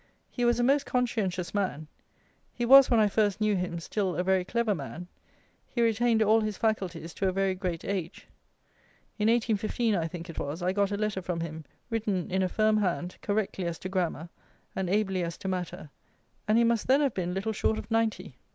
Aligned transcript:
He 0.31 0.45
was 0.45 0.59
a 0.59 0.63
most 0.63 0.87
conscientious 0.87 1.53
man; 1.53 1.85
he 2.51 2.65
was 2.65 2.89
when 2.89 2.99
I 2.99 3.07
first 3.07 3.39
knew 3.39 3.55
him, 3.55 3.79
still 3.79 4.15
a 4.15 4.23
very 4.23 4.43
clever 4.43 4.73
man; 4.73 5.07
he 5.67 5.83
retained 5.83 6.23
all 6.23 6.41
his 6.41 6.57
faculties 6.57 7.13
to 7.13 7.29
a 7.29 7.31
very 7.31 7.53
great 7.53 7.85
age; 7.85 8.25
in 9.19 9.27
1815, 9.27 9.93
I 9.95 10.07
think 10.07 10.27
it 10.27 10.39
was, 10.39 10.63
I 10.63 10.71
got 10.71 10.89
a 10.91 10.97
letter 10.97 11.21
from 11.21 11.41
him, 11.41 11.65
written 11.91 12.31
in 12.31 12.41
a 12.41 12.49
firm 12.49 12.77
hand, 12.77 13.17
correctly 13.21 13.65
as 13.65 13.77
to 13.77 13.89
grammar, 13.89 14.29
and 14.75 14.89
ably 14.89 15.21
as 15.23 15.37
to 15.37 15.47
matter, 15.47 15.91
and 16.47 16.57
he 16.57 16.63
must 16.63 16.87
then 16.87 17.01
have 17.01 17.13
been 17.13 17.35
little 17.35 17.53
short 17.53 17.77
of 17.77 17.91
ninety. 17.91 18.37